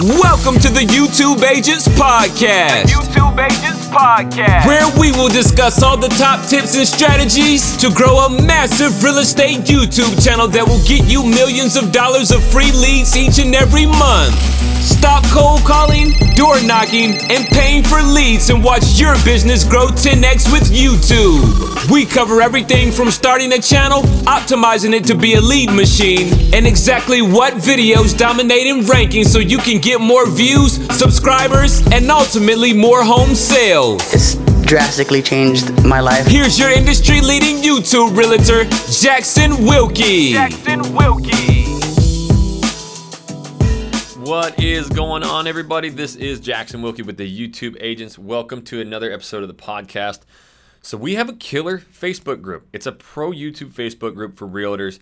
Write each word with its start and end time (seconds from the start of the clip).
Welcome 0.00 0.60
to 0.60 0.68
the 0.68 0.86
YouTube 0.86 1.42
Agents 1.42 1.88
Podcast. 1.88 3.27
Podcast. 3.38 4.66
Where 4.66 4.88
we 4.98 5.12
will 5.12 5.28
discuss 5.28 5.80
all 5.80 5.96
the 5.96 6.08
top 6.08 6.44
tips 6.48 6.76
and 6.76 6.86
strategies 6.86 7.76
to 7.76 7.88
grow 7.94 8.18
a 8.26 8.42
massive 8.42 9.02
real 9.04 9.18
estate 9.18 9.58
YouTube 9.60 10.22
channel 10.24 10.48
that 10.48 10.66
will 10.66 10.82
get 10.84 11.08
you 11.08 11.22
millions 11.22 11.76
of 11.76 11.92
dollars 11.92 12.32
of 12.32 12.42
free 12.42 12.72
leads 12.72 13.16
each 13.16 13.38
and 13.38 13.54
every 13.54 13.86
month. 13.86 14.34
Stop 14.82 15.22
cold 15.26 15.60
calling, 15.60 16.10
door 16.34 16.60
knocking, 16.62 17.14
and 17.30 17.46
paying 17.48 17.84
for 17.84 18.02
leads 18.02 18.50
and 18.50 18.64
watch 18.64 18.98
your 18.98 19.14
business 19.24 19.62
grow 19.62 19.86
10x 19.86 20.50
with 20.50 20.72
YouTube. 20.72 21.68
We 21.90 22.04
cover 22.04 22.40
everything 22.42 22.90
from 22.90 23.10
starting 23.10 23.52
a 23.52 23.58
channel, 23.60 24.02
optimizing 24.26 24.92
it 24.94 25.04
to 25.04 25.14
be 25.14 25.34
a 25.34 25.40
lead 25.40 25.70
machine, 25.72 26.28
and 26.52 26.66
exactly 26.66 27.22
what 27.22 27.54
videos 27.54 28.16
dominate 28.16 28.66
in 28.66 28.80
rankings 28.80 29.26
so 29.26 29.38
you 29.38 29.58
can 29.58 29.80
get 29.80 30.00
more 30.00 30.28
views, 30.28 30.74
subscribers, 30.96 31.86
and 31.92 32.10
ultimately 32.10 32.72
more 32.72 33.04
home 33.04 33.27
sales. 33.34 34.02
It's 34.14 34.34
drastically 34.66 35.22
changed 35.22 35.84
my 35.84 36.00
life. 36.00 36.26
Here's 36.26 36.58
your 36.58 36.70
industry 36.70 37.20
leading 37.20 37.56
YouTube 37.56 38.16
realtor, 38.16 38.64
Jackson 38.90 39.64
Wilkie. 39.64 40.32
Jackson 40.32 40.94
Wilkie. 40.94 41.64
What 44.20 44.62
is 44.62 44.88
going 44.90 45.22
on, 45.22 45.46
everybody? 45.46 45.88
This 45.88 46.14
is 46.14 46.38
Jackson 46.38 46.82
Wilkie 46.82 47.02
with 47.02 47.16
the 47.16 47.26
YouTube 47.26 47.76
Agents. 47.80 48.18
Welcome 48.18 48.62
to 48.64 48.80
another 48.80 49.10
episode 49.10 49.42
of 49.42 49.48
the 49.48 49.54
podcast. 49.54 50.20
So, 50.82 50.98
we 50.98 51.14
have 51.14 51.28
a 51.28 51.32
killer 51.32 51.78
Facebook 51.78 52.42
group. 52.42 52.68
It's 52.72 52.86
a 52.86 52.92
pro 52.92 53.30
YouTube 53.30 53.70
Facebook 53.70 54.14
group 54.14 54.36
for 54.36 54.46
realtors, 54.46 54.98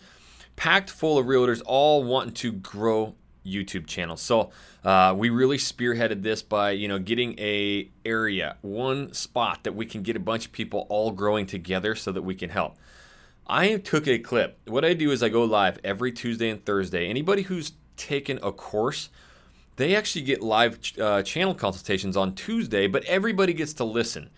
packed 0.55 0.91
full 0.91 1.19
of 1.19 1.27
realtors 1.27 1.61
all 1.67 2.05
wanting 2.05 2.35
to 2.35 2.53
grow 2.53 3.15
YouTube 3.47 3.87
channel. 3.87 4.17
So, 4.17 4.51
uh, 4.85 5.15
we 5.17 5.31
really 5.31 5.59
spearheaded 5.59 6.23
this 6.23 6.43
by 6.43 6.73
you 6.73 6.89
know 6.89 6.99
getting 6.99 7.39
a 7.39 7.91
area, 8.05 8.57
one 8.63 9.13
spot 9.13 9.65
that 9.65 9.75
we 9.75 9.87
can 9.87 10.03
get 10.03 10.17
a 10.17 10.21
bunch 10.21 10.47
of 10.47 10.53
people 10.53 10.87
all 10.89 11.11
growing 11.13 11.47
together 11.47 11.95
so 11.95 12.13
that 12.13 12.23
we 12.23 12.35
can 12.35 12.51
help. 12.51 12.77
I 13.47 13.77
took 13.77 14.09
a 14.09 14.19
clip. 14.19 14.59
What 14.67 14.85
I 14.85 14.95
do 14.95 15.11
is 15.13 15.23
I 15.23 15.29
go 15.29 15.45
live 15.45 15.79
every 15.85 16.11
Tuesday 16.11 16.51
and 16.51 16.65
Thursday. 16.65 17.09
Anybody 17.09 17.43
who's 17.43 17.73
taken 17.97 18.39
a 18.43 18.51
course, 18.51 19.09
they 19.77 19.95
actually 19.95 20.23
get 20.23 20.43
live 20.43 20.79
uh, 21.01 21.23
channel 21.23 21.55
consultations 21.55 22.17
on 22.17 22.35
Tuesday, 22.35 22.87
but 22.87 23.05
everybody 23.05 23.53
gets 23.53 23.75
to 23.75 23.85
listen. 23.85 24.31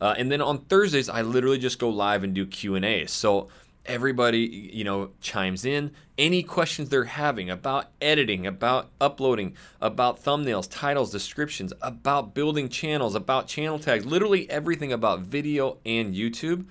Uh, 0.00 0.14
and 0.18 0.30
then 0.30 0.42
on 0.42 0.58
Thursdays, 0.58 1.08
I 1.08 1.22
literally 1.22 1.58
just 1.58 1.78
go 1.78 1.88
live 1.88 2.24
and 2.24 2.34
do 2.34 2.44
Q 2.46 2.74
and 2.74 2.84
A's. 2.84 3.12
So 3.12 3.48
everybody, 3.86 4.70
you 4.72 4.84
know, 4.84 5.10
chimes 5.20 5.64
in. 5.64 5.92
Any 6.18 6.42
questions 6.42 6.88
they're 6.88 7.04
having 7.04 7.50
about 7.50 7.86
editing, 8.00 8.46
about 8.46 8.90
uploading, 9.00 9.56
about 9.80 10.22
thumbnails, 10.22 10.68
titles, 10.70 11.10
descriptions, 11.10 11.72
about 11.82 12.34
building 12.34 12.68
channels, 12.68 13.14
about 13.14 13.48
channel 13.48 13.78
tags, 13.78 14.06
literally 14.06 14.48
everything 14.50 14.92
about 14.92 15.20
video 15.20 15.78
and 15.84 16.14
YouTube 16.14 16.66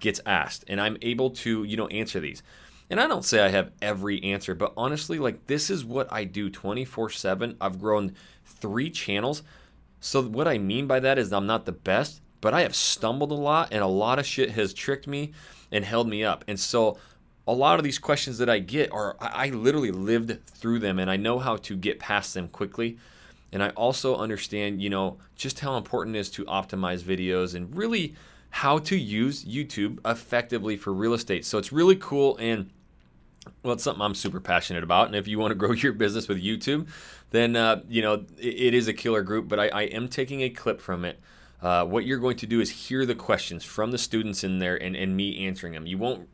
gets 0.00 0.20
asked, 0.24 0.64
and 0.68 0.80
I'm 0.80 0.96
able 1.02 1.30
to, 1.30 1.64
you 1.64 1.76
know, 1.76 1.88
answer 1.88 2.20
these. 2.20 2.42
And 2.90 3.00
I 3.00 3.06
don't 3.06 3.24
say 3.24 3.40
I 3.40 3.48
have 3.48 3.72
every 3.82 4.22
answer, 4.22 4.54
but 4.54 4.72
honestly, 4.76 5.18
like 5.18 5.46
this 5.46 5.68
is 5.68 5.84
what 5.84 6.10
I 6.12 6.24
do 6.24 6.48
24 6.48 7.10
7. 7.10 7.56
I've 7.60 7.80
grown 7.80 8.14
three 8.44 8.90
channels. 8.90 9.42
So, 10.00 10.22
what 10.22 10.48
I 10.48 10.58
mean 10.58 10.86
by 10.86 11.00
that 11.00 11.18
is 11.18 11.32
I'm 11.32 11.46
not 11.46 11.66
the 11.66 11.72
best, 11.72 12.22
but 12.40 12.54
I 12.54 12.62
have 12.62 12.74
stumbled 12.74 13.32
a 13.32 13.34
lot, 13.34 13.68
and 13.72 13.82
a 13.82 13.88
lot 13.88 14.18
of 14.18 14.26
shit 14.26 14.50
has 14.52 14.72
tricked 14.72 15.06
me 15.06 15.32
and 15.70 15.84
held 15.84 16.08
me 16.08 16.24
up. 16.24 16.44
And 16.48 16.58
so, 16.58 16.98
a 17.46 17.52
lot 17.52 17.78
of 17.78 17.84
these 17.84 17.98
questions 17.98 18.36
that 18.38 18.50
I 18.50 18.58
get 18.58 18.92
are 18.92 19.16
I 19.20 19.48
literally 19.48 19.90
lived 19.90 20.44
through 20.46 20.80
them, 20.80 20.98
and 20.98 21.10
I 21.10 21.16
know 21.16 21.38
how 21.38 21.56
to 21.56 21.76
get 21.76 21.98
past 21.98 22.34
them 22.34 22.48
quickly. 22.48 22.98
And 23.50 23.62
I 23.62 23.70
also 23.70 24.16
understand, 24.16 24.82
you 24.82 24.90
know, 24.90 25.16
just 25.34 25.60
how 25.60 25.78
important 25.78 26.14
it 26.14 26.18
is 26.18 26.30
to 26.32 26.44
optimize 26.44 27.00
videos 27.02 27.54
and 27.54 27.74
really 27.74 28.14
how 28.50 28.78
to 28.78 28.96
use 28.96 29.44
YouTube 29.44 29.98
effectively 30.04 30.76
for 30.76 30.92
real 30.92 31.14
estate. 31.14 31.46
So, 31.46 31.56
it's 31.58 31.72
really 31.72 31.96
cool 31.96 32.36
and 32.36 32.70
well, 33.62 33.74
it's 33.74 33.82
something 33.82 34.02
I'm 34.02 34.14
super 34.14 34.40
passionate 34.40 34.82
about. 34.82 35.06
And 35.06 35.16
if 35.16 35.26
you 35.26 35.38
want 35.38 35.52
to 35.52 35.54
grow 35.66 35.72
your 35.72 35.92
business 35.92 36.28
with 36.28 36.42
YouTube, 36.42 36.88
then 37.30 37.56
uh, 37.56 37.82
you 37.88 38.02
know 38.02 38.14
it, 38.14 38.26
it 38.38 38.74
is 38.74 38.88
a 38.88 38.92
killer 38.92 39.22
group. 39.22 39.48
But 39.48 39.58
I, 39.58 39.68
I 39.68 39.82
am 39.82 40.08
taking 40.08 40.42
a 40.42 40.50
clip 40.50 40.80
from 40.80 41.04
it. 41.04 41.18
Uh, 41.60 41.84
what 41.84 42.04
you're 42.04 42.18
going 42.18 42.36
to 42.36 42.46
do 42.46 42.60
is 42.60 42.70
hear 42.70 43.04
the 43.04 43.14
questions 43.14 43.64
from 43.64 43.90
the 43.90 43.98
students 43.98 44.44
in 44.44 44.58
there 44.58 44.76
and, 44.76 44.94
and 44.94 45.16
me 45.16 45.46
answering 45.46 45.72
them. 45.72 45.86
You 45.86 45.98
won't 45.98 46.28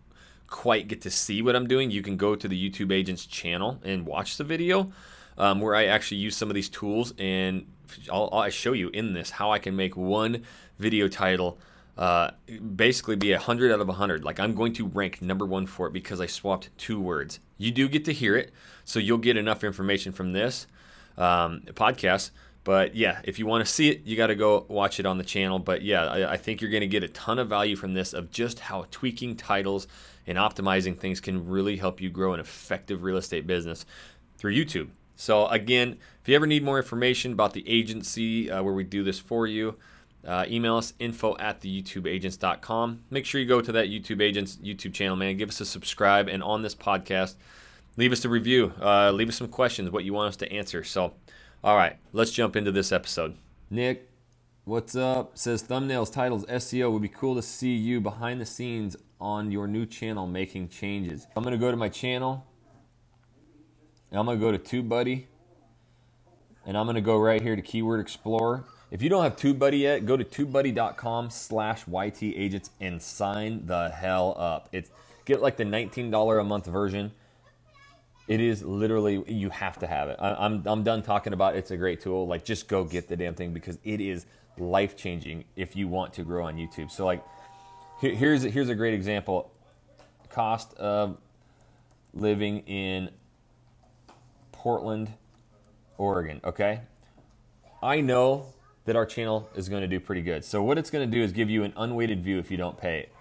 quite 0.46 0.88
get 0.88 1.00
to 1.02 1.10
see 1.10 1.40
what 1.42 1.56
I'm 1.56 1.66
doing. 1.66 1.90
You 1.90 2.02
can 2.02 2.16
go 2.16 2.36
to 2.36 2.46
the 2.46 2.70
YouTube 2.70 2.92
Agents 2.92 3.24
channel 3.24 3.80
and 3.84 4.06
watch 4.06 4.36
the 4.36 4.44
video 4.44 4.92
um, 5.38 5.60
where 5.60 5.74
I 5.74 5.86
actually 5.86 6.18
use 6.18 6.36
some 6.36 6.50
of 6.50 6.54
these 6.54 6.68
tools 6.68 7.14
and 7.18 7.66
I'll, 8.12 8.28
I'll 8.32 8.50
show 8.50 8.72
you 8.72 8.88
in 8.90 9.14
this 9.14 9.30
how 9.30 9.50
I 9.50 9.58
can 9.58 9.74
make 9.74 9.96
one 9.96 10.44
video 10.78 11.08
title 11.08 11.58
uh, 11.96 12.32
basically 12.74 13.16
be 13.16 13.32
a 13.32 13.36
100 13.36 13.72
out 13.72 13.80
of 13.80 13.88
100. 13.88 14.24
Like 14.24 14.40
I'm 14.40 14.54
going 14.54 14.72
to 14.74 14.86
rank 14.86 15.22
number 15.22 15.46
one 15.46 15.66
for 15.66 15.86
it 15.86 15.92
because 15.92 16.20
I 16.20 16.26
swapped 16.26 16.76
two 16.76 17.00
words. 17.00 17.40
You 17.56 17.70
do 17.70 17.88
get 17.88 18.04
to 18.06 18.12
hear 18.12 18.36
it, 18.36 18.52
so 18.84 18.98
you'll 18.98 19.18
get 19.18 19.36
enough 19.36 19.62
information 19.62 20.12
from 20.12 20.32
this 20.32 20.66
um, 21.16 21.62
podcast. 21.66 22.30
But 22.64 22.94
yeah, 22.94 23.20
if 23.24 23.38
you 23.38 23.46
want 23.46 23.64
to 23.64 23.70
see 23.70 23.90
it, 23.90 24.04
you 24.04 24.16
got 24.16 24.28
to 24.28 24.34
go 24.34 24.64
watch 24.68 24.98
it 24.98 25.06
on 25.06 25.18
the 25.18 25.24
channel. 25.24 25.58
But 25.58 25.82
yeah, 25.82 26.06
I, 26.06 26.32
I 26.32 26.36
think 26.38 26.60
you're 26.60 26.70
going 26.70 26.80
to 26.80 26.86
get 26.86 27.04
a 27.04 27.08
ton 27.08 27.38
of 27.38 27.48
value 27.48 27.76
from 27.76 27.92
this 27.92 28.14
of 28.14 28.30
just 28.30 28.58
how 28.58 28.86
tweaking 28.90 29.36
titles 29.36 29.86
and 30.26 30.38
optimizing 30.38 30.98
things 30.98 31.20
can 31.20 31.46
really 31.46 31.76
help 31.76 32.00
you 32.00 32.08
grow 32.08 32.32
an 32.32 32.40
effective 32.40 33.02
real 33.02 33.18
estate 33.18 33.46
business 33.46 33.84
through 34.38 34.54
YouTube. 34.54 34.88
So 35.16 35.46
again, 35.48 35.98
if 36.22 36.28
you 36.28 36.34
ever 36.34 36.46
need 36.46 36.64
more 36.64 36.78
information 36.78 37.32
about 37.32 37.52
the 37.52 37.68
agency 37.68 38.50
uh, 38.50 38.62
where 38.62 38.74
we 38.74 38.82
do 38.82 39.04
this 39.04 39.18
for 39.18 39.46
you, 39.46 39.76
uh, 40.26 40.46
email 40.48 40.76
us 40.76 40.94
info 40.98 41.36
at 41.38 41.60
the 41.60 41.82
youtubeagents.com. 41.82 43.04
Make 43.10 43.26
sure 43.26 43.40
you 43.40 43.46
go 43.46 43.60
to 43.60 43.72
that 43.72 43.88
YouTube 43.88 44.22
Agents 44.22 44.56
YouTube 44.56 44.94
channel, 44.94 45.16
man. 45.16 45.36
Give 45.36 45.50
us 45.50 45.60
a 45.60 45.66
subscribe. 45.66 46.28
And 46.28 46.42
on 46.42 46.62
this 46.62 46.74
podcast, 46.74 47.34
leave 47.96 48.10
us 48.10 48.24
a 48.24 48.28
review. 48.28 48.72
Uh, 48.80 49.10
leave 49.10 49.28
us 49.28 49.36
some 49.36 49.48
questions, 49.48 49.90
what 49.90 50.04
you 50.04 50.14
want 50.14 50.28
us 50.28 50.36
to 50.36 50.50
answer. 50.50 50.82
So, 50.82 51.12
all 51.64 51.76
right, 51.76 51.96
let's 52.12 52.30
jump 52.30 52.54
into 52.54 52.70
this 52.70 52.92
episode. 52.92 53.36
Nick, 53.70 54.08
what's 54.64 54.94
up? 54.94 55.36
Says 55.36 55.64
thumbnails, 55.64 56.12
titles, 56.12 56.44
SEO. 56.46 56.92
Would 56.92 57.02
be 57.02 57.08
cool 57.08 57.34
to 57.34 57.42
see 57.42 57.74
you 57.74 58.00
behind 58.00 58.40
the 58.40 58.46
scenes 58.46 58.96
on 59.20 59.50
your 59.50 59.66
new 59.66 59.86
channel 59.86 60.28
making 60.28 60.68
changes. 60.68 61.26
I'm 61.34 61.42
to 61.42 61.56
go 61.56 61.72
to 61.72 61.76
my 61.76 61.88
channel. 61.88 62.46
I'm 64.12 64.26
to 64.26 64.36
go 64.36 64.52
to 64.52 64.58
TubeBuddy. 64.58 65.24
And 66.66 66.76
I'm 66.76 66.86
to 66.94 67.00
go 67.00 67.18
right 67.18 67.42
here 67.42 67.56
to 67.56 67.62
Keyword 67.62 67.98
Explorer 67.98 68.64
if 68.94 69.02
you 69.02 69.08
don't 69.08 69.24
have 69.24 69.34
TubeBuddy 69.34 69.80
yet, 69.80 70.06
go 70.06 70.16
to 70.16 70.22
tubebuddy.com 70.22 71.30
slash 71.30 71.84
YTagents 71.86 72.70
and 72.80 73.02
sign 73.02 73.66
the 73.66 73.88
hell 73.88 74.36
up. 74.38 74.68
It's 74.70 74.88
get 75.24 75.42
like 75.42 75.56
the 75.56 75.64
$19 75.64 76.40
a 76.40 76.44
month 76.44 76.66
version. 76.66 77.10
It 78.26 78.40
is 78.40 78.62
literally 78.62 79.22
you 79.30 79.50
have 79.50 79.78
to 79.80 79.86
have 79.86 80.08
it. 80.08 80.16
I, 80.18 80.46
am 80.46 80.62
I'm 80.66 80.82
done 80.82 81.02
talking 81.02 81.32
about 81.32 81.56
it's 81.56 81.70
a 81.70 81.76
great 81.76 82.00
tool. 82.00 82.26
Like 82.26 82.44
just 82.44 82.68
go 82.68 82.84
get 82.84 83.08
the 83.08 83.16
damn 83.16 83.34
thing 83.34 83.52
because 83.52 83.78
it 83.84 84.00
is 84.00 84.26
life 84.56 84.96
changing 84.96 85.44
if 85.56 85.76
you 85.76 85.88
want 85.88 86.14
to 86.14 86.22
grow 86.22 86.46
on 86.46 86.56
YouTube. 86.56 86.90
So 86.90 87.04
like 87.04 87.22
here's 88.00 88.42
here's 88.42 88.68
a 88.68 88.74
great 88.74 88.94
example. 88.94 89.50
Cost 90.30 90.74
of 90.74 91.18
living 92.14 92.60
in 92.60 93.10
Portland, 94.52 95.12
Oregon. 95.98 96.40
Okay, 96.44 96.80
I 97.82 98.00
know 98.00 98.46
that 98.86 98.96
our 98.96 99.06
channel 99.06 99.48
is 99.54 99.68
going 99.68 99.82
to 99.82 99.88
do 99.88 100.00
pretty 100.00 100.22
good. 100.22 100.44
So 100.44 100.62
what 100.62 100.78
it's 100.78 100.90
going 100.90 101.08
to 101.08 101.16
do 101.16 101.22
is 101.22 101.32
give 101.32 101.50
you 101.50 101.62
an 101.62 101.72
unweighted 101.76 102.22
view 102.22 102.38
if 102.38 102.50
you 102.50 102.56
don't 102.56 102.76
pay 102.76 103.00
it. 103.00 103.12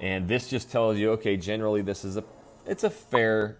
And 0.00 0.28
this 0.28 0.48
just 0.48 0.70
tells 0.70 0.98
you, 0.98 1.12
okay, 1.12 1.36
generally 1.36 1.82
this 1.82 2.04
is 2.04 2.16
a 2.16 2.24
it's 2.66 2.84
a 2.84 2.90
fair 2.90 3.58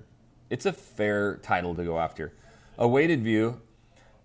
it's 0.51 0.67
a 0.67 0.73
fair 0.73 1.37
title 1.39 1.75
to 1.75 1.85
go 1.85 1.99
after. 1.99 2.33
A 2.79 2.87
weighted 2.87 3.23
view, 3.23 3.61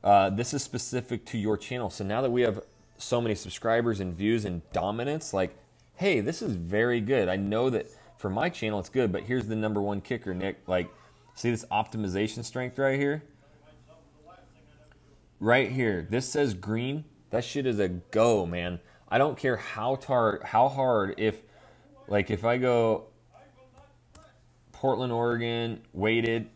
uh, 0.04 0.30
this 0.30 0.54
is 0.54 0.64
specific 0.64 1.26
to 1.28 1.38
your 1.38 1.58
channel. 1.58 1.90
So 1.90 2.04
now 2.04 2.22
that 2.22 2.32
we 2.32 2.42
have 2.42 2.64
so 2.98 3.22
many 3.22 3.36
subscribers 3.36 4.00
and 4.00 4.16
views 4.16 4.46
and 4.46 4.62
dominance, 4.72 5.34
like, 5.34 5.56
hey, 5.96 6.20
this 6.20 6.42
is 6.42 6.54
very 6.54 7.02
good. 7.02 7.30
I 7.30 7.36
know 7.36 7.70
that 7.70 7.88
for 8.18 8.30
my 8.30 8.50
channel 8.50 8.80
it's 8.80 8.90
good, 8.90 9.12
but 9.12 9.24
here's 9.24 9.48
the 9.48 9.56
number 9.56 9.82
one 9.82 10.02
kicker, 10.02 10.34
Nick. 10.34 10.60
Like, 10.68 10.90
see 11.36 11.50
this 11.50 11.66
optimization 11.72 12.44
strength 12.44 12.78
right 12.78 13.00
here? 13.00 13.24
Right 15.40 15.72
here. 15.72 16.08
This 16.10 16.28
says 16.30 16.54
green 16.54 17.06
that 17.32 17.46
shit 17.46 17.66
is 17.66 17.80
a 17.80 17.88
go, 17.88 18.46
man. 18.46 18.80
I 19.10 19.18
don't 19.18 19.38
care 19.38 19.58
how 19.58 19.96
tar 19.96 20.42
how 20.46 20.70
hard 20.70 21.16
if 21.18 21.42
like 22.08 22.30
if 22.30 22.46
I 22.46 22.58
go 22.58 23.08
Portland, 24.82 25.14
Oregon, 25.14 25.80
weighted. 25.94 26.50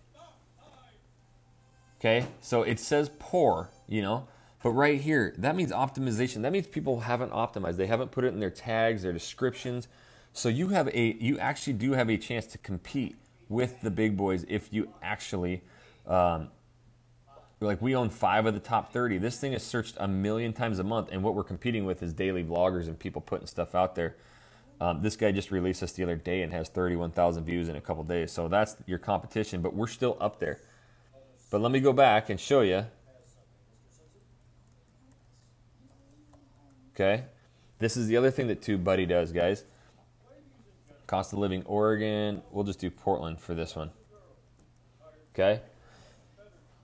Okay? 2.00 2.26
So 2.42 2.64
it 2.64 2.80
says 2.80 3.12
poor, 3.20 3.70
you 3.88 4.02
know. 4.02 4.28
But 4.64 4.72
right 4.72 5.00
here, 5.00 5.36
that 5.38 5.56
means 5.56 5.72
optimization. 5.72 6.42
That 6.42 6.52
means 6.52 6.66
people 6.66 7.02
haven't 7.02 7.32
optimized. 7.32 7.76
They 7.78 7.86
haven't 7.86 8.10
put 8.10 8.24
it 8.24 8.30
in 8.30 8.40
their 8.40 8.50
tags, 8.50 9.04
their 9.04 9.14
descriptions. 9.14 9.88
So 10.34 10.50
you 10.50 10.70
have 10.70 10.88
a 10.88 11.16
you 11.20 11.38
actually 11.38 11.74
do 11.74 11.92
have 11.92 12.10
a 12.10 12.18
chance 12.18 12.48
to 12.48 12.58
compete 12.58 13.16
with 13.48 13.80
the 13.82 13.92
big 13.92 14.18
boys 14.18 14.44
if 14.50 14.74
you 14.74 14.90
actually 15.04 15.62
um, 16.08 16.50
like 17.60 17.80
we 17.80 17.96
own 17.96 18.10
five 18.10 18.48
of 18.48 18.56
the 18.56 18.60
top 18.60 18.92
30. 18.92 19.20
This 19.20 19.40
thing 19.40 19.54
is 19.54 19.62
searched 19.62 19.98
a 20.00 20.08
million 20.08 20.52
times 20.52 20.80
a 20.80 20.84
month, 20.84 21.10
and 21.12 21.22
what 21.22 21.36
we're 21.36 21.44
competing 21.44 21.86
with 21.86 22.02
is 22.02 22.12
daily 22.12 22.44
vloggers 22.44 22.88
and 22.88 22.98
people 22.98 23.22
putting 23.22 23.46
stuff 23.46 23.76
out 23.76 23.94
there. 23.94 24.16
Um, 24.82 25.02
this 25.02 25.16
guy 25.16 25.32
just 25.32 25.52
released 25.52 25.82
this 25.82 25.94
the 25.94 26.04
other 26.04 26.16
day 26.16 26.42
and 26.42 26.52
has 26.52 26.68
31,000 26.70 27.46
views 27.46 27.70
in 27.70 27.76
a 27.76 27.82
couple 27.82 28.04
days. 28.04 28.32
So 28.32 28.48
that's 28.48 28.76
your 28.86 29.00
competition, 29.00 29.62
but 29.62 29.74
we're 29.74 29.88
still 29.88 30.18
up 30.20 30.40
there. 30.40 30.60
But 31.50 31.62
let 31.62 31.72
me 31.72 31.80
go 31.80 31.94
back 31.94 32.30
and 32.30 32.40
show 32.40 32.62
you. 32.62 32.86
Okay. 36.94 37.24
This 37.80 37.98
is 37.98 38.08
the 38.08 38.18
other 38.18 38.32
thing 38.32 38.48
that 38.48 38.62
TubeBuddy 38.62 39.08
does, 39.08 39.32
guys. 39.32 39.64
Cost 41.08 41.34
of 41.34 41.40
living 41.40 41.64
Oregon. 41.66 42.42
We'll 42.52 42.64
just 42.64 42.80
do 42.80 42.90
Portland 42.90 43.40
for 43.40 43.54
this 43.54 43.76
one. 43.76 43.92
Okay. 45.34 45.62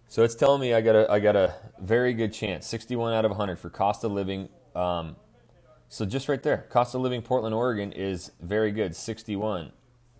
So 0.08 0.24
it's 0.24 0.36
telling 0.36 0.60
me 0.60 0.74
I 0.74 0.82
got 0.82 0.96
a 0.96 1.10
I 1.10 1.20
got 1.20 1.38
a 1.38 1.56
very 1.80 2.14
good 2.14 2.34
chance, 2.34 2.68
61 2.68 3.14
out 3.14 3.24
of 3.24 3.32
100 3.32 3.58
for 3.58 3.70
cost 3.70 4.04
of 4.04 4.12
living. 4.12 4.50
Um, 4.76 5.16
so 5.92 6.06
just 6.06 6.30
right 6.30 6.42
there, 6.42 6.66
cost 6.70 6.96
of 6.96 7.02
living 7.02 7.22
Portland, 7.22 7.54
Oregon 7.54 7.92
is 7.92 8.32
very 8.40 8.72
good, 8.72 8.96
61. 8.96 9.74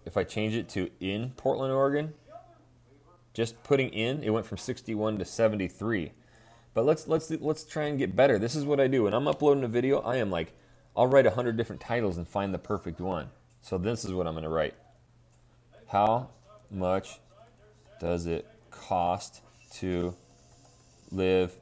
If 0.06 0.18
I 0.18 0.26
change 0.26 0.54
it 0.54 0.68
to 0.72 0.90
in 1.00 1.30
Portland, 1.38 1.72
Oregon, 1.72 2.14
just 3.34 3.64
putting 3.64 3.88
in, 3.88 4.22
it 4.22 4.32
went 4.32 4.46
from 4.46 4.58
61 4.58 5.20
to 5.20 5.24
73. 5.24 6.12
But 6.74 6.86
let's 6.86 7.08
let's 7.08 7.32
let's 7.32 7.64
try 7.64 7.86
and 7.86 7.98
get 7.98 8.18
better. 8.18 8.38
This 8.38 8.54
is 8.54 8.66
what 8.66 8.82
I 8.82 8.88
do 8.88 9.04
when 9.04 9.14
I'm 9.14 9.30
uploading 9.30 9.64
a 9.64 9.70
video. 9.70 10.00
I 10.02 10.18
am 10.18 10.30
like, 10.30 10.52
I'll 10.94 11.08
write 11.08 11.26
hundred 11.26 11.56
different 11.56 11.82
titles 11.82 12.18
and 12.18 12.28
find 12.28 12.54
the 12.54 12.60
perfect 12.60 13.00
one. 13.00 13.30
So 13.62 13.78
this 13.78 14.04
is 14.04 14.12
what 14.12 14.28
I'm 14.28 14.34
going 14.34 14.44
to 14.44 14.50
write. 14.50 14.74
How 15.88 16.32
much 16.70 17.22
does 18.02 18.26
it 18.26 18.46
cost 18.72 19.40
to 19.76 20.14
live? 21.14 21.56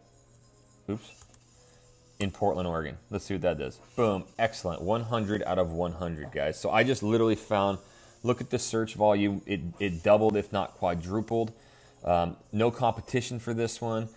Oops. 0.89 1.28
In 2.19 2.31
Portland, 2.31 2.67
Oregon. 2.67 2.97
Let's 3.09 3.25
see 3.25 3.35
what 3.35 3.41
that 3.43 3.57
does. 3.57 3.79
Boom. 3.95 4.25
Excellent. 4.37 4.81
100 4.81 5.43
out 5.43 5.57
of 5.57 5.71
100, 5.71 6.31
guys. 6.31 6.59
So 6.59 6.69
I 6.69 6.83
just 6.83 7.03
literally 7.03 7.35
found. 7.35 7.79
Look 8.23 8.41
at 8.41 8.49
the 8.49 8.59
search 8.59 8.95
volume. 8.95 9.41
It 9.45 9.61
it 9.79 10.03
doubled, 10.03 10.35
if 10.35 10.51
not 10.51 10.73
quadrupled. 10.73 11.53
Um, 12.03 12.35
no 12.51 12.69
competition 12.71 13.39
for 13.39 13.53
this 13.53 13.79
one 13.79 14.09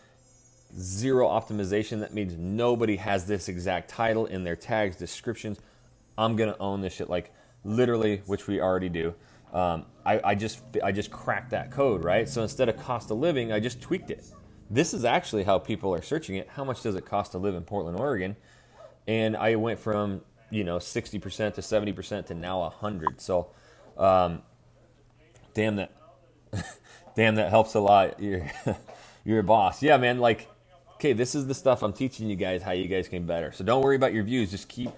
zero 0.78 1.28
optimization. 1.28 2.00
That 2.00 2.14
means 2.14 2.34
nobody 2.36 2.96
has 2.96 3.26
this 3.26 3.48
exact 3.48 3.90
title 3.90 4.26
in 4.26 4.44
their 4.44 4.56
tags, 4.56 4.96
descriptions. 4.96 5.60
I'm 6.16 6.36
gonna 6.36 6.56
own 6.60 6.80
this 6.80 6.94
shit, 6.94 7.08
like 7.10 7.32
literally, 7.64 8.22
which 8.26 8.46
we 8.46 8.60
already 8.60 8.88
do. 8.88 9.14
Um, 9.52 9.84
I, 10.04 10.20
I 10.24 10.34
just 10.34 10.60
I 10.82 10.92
just 10.92 11.10
cracked 11.10 11.50
that 11.50 11.70
code, 11.70 12.04
right? 12.04 12.28
So 12.28 12.42
instead 12.42 12.68
of 12.68 12.76
cost 12.78 13.10
of 13.10 13.18
living, 13.18 13.52
I 13.52 13.60
just 13.60 13.80
tweaked 13.80 14.10
it. 14.10 14.24
This 14.72 14.94
is 14.94 15.04
actually 15.04 15.44
how 15.44 15.58
people 15.58 15.94
are 15.94 16.02
searching 16.02 16.36
it. 16.36 16.48
How 16.48 16.64
much 16.64 16.82
does 16.82 16.96
it 16.96 17.04
cost 17.04 17.32
to 17.32 17.38
live 17.38 17.54
in 17.54 17.62
Portland, 17.62 17.98
Oregon? 17.98 18.36
And 19.06 19.36
I 19.36 19.56
went 19.56 19.78
from 19.78 20.22
you 20.50 20.64
know 20.64 20.78
60% 20.78 21.54
to 21.54 21.60
70% 21.60 22.26
to 22.26 22.34
now 22.34 22.60
100. 22.60 23.20
So, 23.20 23.50
um, 23.98 24.42
damn 25.54 25.76
that, 25.76 25.92
damn 27.16 27.34
that 27.34 27.50
helps 27.50 27.74
a 27.74 27.80
lot. 27.80 28.18
You're 28.18 28.50
you're 29.24 29.40
a 29.40 29.44
boss. 29.44 29.82
Yeah, 29.82 29.98
man. 29.98 30.18
Like 30.18 30.48
okay, 30.94 31.12
this 31.12 31.34
is 31.34 31.48
the 31.48 31.54
stuff 31.54 31.82
I'm 31.82 31.92
teaching 31.92 32.30
you 32.30 32.36
guys 32.36 32.62
how 32.62 32.70
you 32.70 32.86
guys 32.86 33.08
can 33.08 33.26
better. 33.26 33.50
So 33.50 33.64
don't 33.64 33.82
worry 33.82 33.96
about 33.96 34.14
your 34.14 34.22
views. 34.22 34.52
Just 34.52 34.68
keep 34.68 34.90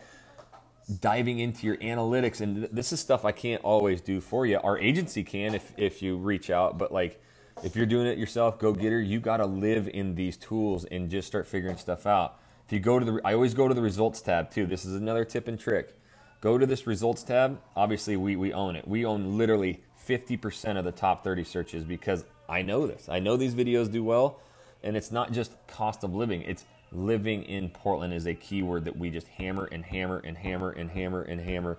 diving 1.00 1.38
into 1.38 1.67
your 1.67 1.79
analytics. 1.79 2.43
And 2.43 2.56
th- 2.56 2.70
this 2.73 2.93
is 2.93 3.00
stuff 3.00 3.25
I 3.25 3.32
can't 3.32 3.65
always 3.65 4.03
do 4.03 4.20
for 4.20 4.44
you. 4.44 4.61
Our 4.62 4.79
agency 4.79 5.25
can 5.25 5.55
if, 5.55 5.73
if 5.79 6.03
you 6.03 6.19
reach 6.19 6.50
out, 6.50 6.77
but 6.77 6.93
like 6.93 7.23
if 7.62 7.77
you're 7.77 7.87
doing 7.87 8.06
it 8.06 8.19
yourself, 8.19 8.59
go 8.59 8.73
getter, 8.73 9.01
you 9.01 9.21
got 9.21 9.39
to 9.39 9.47
live 9.47 9.89
in 9.89 10.15
these 10.15 10.37
tools 10.37 10.85
and 10.87 11.11
just 11.11 11.29
start 11.29 11.47
figuring 11.47 11.77
stuff 11.77 12.06
out. 12.06 12.39
If 12.67 12.73
you 12.73 12.81
go 12.81 12.99
to 12.99 13.05
the, 13.05 13.21
I 13.25 13.35
always 13.35 13.55
go 13.55 13.69
to 13.69 13.75
the 13.75 13.83
results 13.83 14.21
tab 14.21 14.51
too. 14.51 14.67
This 14.67 14.85
is 14.85 14.95
another 14.95 15.25
tip 15.25 15.49
and 15.49 15.59
trick. 15.59 15.97
Go 16.41 16.59
to 16.59 16.67
this 16.67 16.87
results 16.87 17.23
tab. 17.23 17.61
Obviously, 17.77 18.17
we, 18.17 18.37
we 18.37 18.53
own 18.53 18.77
it. 18.77 18.87
We 18.89 19.05
own 19.05 19.39
literally 19.39 19.83
50% 20.06 20.79
of 20.79 20.85
the 20.85 20.93
top 20.93 21.25
30 21.25 21.45
searches 21.45 21.85
because 21.85 22.25
I 22.49 22.62
know 22.62 22.87
this. 22.87 23.09
I 23.09 23.21
know 23.21 23.37
these 23.37 23.55
videos 23.55 23.91
do 23.91 24.05
well 24.05 24.41
and 24.83 24.97
it's 24.97 25.11
not 25.11 25.33
just 25.33 25.53
cost 25.67 26.05
of 26.05 26.15
living, 26.15 26.43
it's 26.43 26.65
living 26.93 27.43
in 27.45 27.71
Portland 27.71 28.12
is 28.12 28.27
a 28.27 28.35
keyword 28.35 28.85
that 28.85 28.97
we 28.97 29.11
just 29.11 29.27
hammer 29.29 29.65
and 29.73 29.85
hammer 29.85 30.19
and 30.19 30.37
hammer 30.37 30.71
and 30.71 30.91
hammer 30.91 31.23
and 31.23 31.41
hammer. 31.41 31.79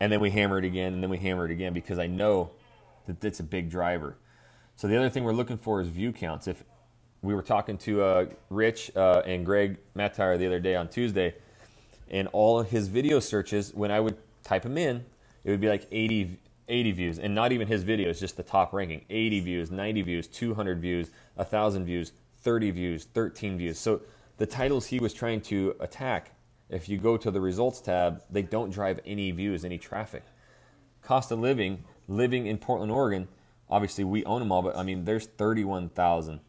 And 0.00 0.10
then 0.10 0.20
we 0.20 0.30
hammer 0.30 0.58
it 0.58 0.64
again 0.64 0.94
and 0.94 1.02
then 1.02 1.10
we 1.10 1.18
hammer 1.18 1.44
it 1.44 1.50
again 1.50 1.74
because 1.74 1.98
I 1.98 2.06
know 2.06 2.50
that 3.06 3.22
it's 3.24 3.40
a 3.40 3.44
big 3.44 3.70
driver. 3.70 4.16
So 4.78 4.86
the 4.86 4.96
other 4.96 5.10
thing 5.10 5.24
we're 5.24 5.32
looking 5.32 5.58
for 5.58 5.80
is 5.80 5.88
view 5.88 6.12
counts. 6.12 6.46
If 6.46 6.62
we 7.20 7.34
were 7.34 7.42
talking 7.42 7.78
to 7.78 8.00
uh, 8.00 8.26
Rich 8.48 8.92
uh, 8.94 9.22
and 9.26 9.44
Greg 9.44 9.76
Mattire 9.96 10.38
the 10.38 10.46
other 10.46 10.60
day 10.60 10.76
on 10.76 10.86
Tuesday, 10.86 11.34
and 12.12 12.28
all 12.28 12.60
of 12.60 12.70
his 12.70 12.86
video 12.86 13.18
searches, 13.18 13.74
when 13.74 13.90
I 13.90 13.98
would 13.98 14.16
type 14.44 14.62
them 14.62 14.78
in, 14.78 15.04
it 15.42 15.50
would 15.50 15.60
be 15.60 15.68
like 15.68 15.88
80, 15.90 16.38
80 16.68 16.92
views, 16.92 17.18
and 17.18 17.34
not 17.34 17.50
even 17.50 17.66
his 17.66 17.82
videos, 17.82 18.20
just 18.20 18.36
the 18.36 18.44
top 18.44 18.72
ranking 18.72 19.04
80 19.10 19.40
views, 19.40 19.72
90 19.72 20.02
views, 20.02 20.28
200 20.28 20.80
views, 20.80 21.10
1,000 21.34 21.84
views, 21.84 22.12
30 22.42 22.70
views, 22.70 23.04
13 23.12 23.58
views. 23.58 23.80
So 23.80 24.02
the 24.36 24.46
titles 24.46 24.86
he 24.86 25.00
was 25.00 25.12
trying 25.12 25.40
to 25.40 25.74
attack, 25.80 26.36
if 26.70 26.88
you 26.88 26.98
go 26.98 27.16
to 27.16 27.32
the 27.32 27.40
results 27.40 27.80
tab, 27.80 28.22
they 28.30 28.42
don't 28.42 28.70
drive 28.70 29.00
any 29.04 29.32
views, 29.32 29.64
any 29.64 29.76
traffic. 29.76 30.22
Cost 31.02 31.32
of 31.32 31.40
living, 31.40 31.82
living 32.06 32.46
in 32.46 32.58
Portland, 32.58 32.92
Oregon, 32.92 33.26
obviously 33.70 34.04
we 34.04 34.24
own 34.24 34.40
them 34.40 34.52
all, 34.52 34.62
but 34.62 34.76
I 34.76 34.82
mean, 34.82 35.04
there's 35.04 35.26
31,000, 35.26 36.40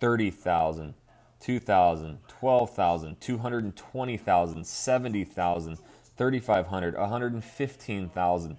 30,000, 0.00 0.94
2,000, 1.40 2.18
12,000, 2.28 3.20
220,000, 3.20 4.66
70,000, 4.66 5.78
3,500, 6.16 6.96
115,000 6.96 8.56